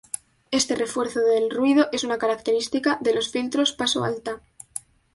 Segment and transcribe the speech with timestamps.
[0.49, 4.41] Este refuerzo del ruido es una característica de los filtros paso-alta.